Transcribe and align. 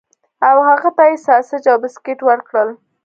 او 0.47 0.57
هغه 0.69 0.89
ته 0.97 1.03
یې 1.09 1.17
ساسج 1.25 1.63
او 1.71 1.77
بسکټ 1.83 2.19
ورکړل 2.25 2.69